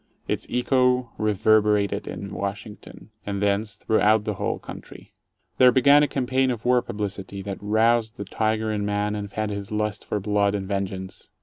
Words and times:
Its 0.27 0.47
echo 0.49 1.11
reverberated 1.19 2.07
in 2.07 2.33
Washington, 2.33 3.11
and 3.23 3.39
thence 3.39 3.75
throughout 3.75 4.23
the 4.23 4.33
whole 4.33 4.57
country. 4.57 5.13
There 5.59 5.71
began 5.71 6.01
a 6.01 6.07
campaign 6.07 6.49
of 6.49 6.65
war 6.65 6.81
publicity 6.81 7.43
that 7.43 7.61
roused 7.61 8.15
the 8.17 8.25
tiger 8.25 8.71
in 8.73 8.83
man 8.83 9.13
and 9.15 9.29
fed 9.29 9.51
his 9.51 9.71
lust 9.71 10.03
for 10.03 10.19
blood 10.19 10.55
and 10.55 10.67
vengeance. 10.67 11.29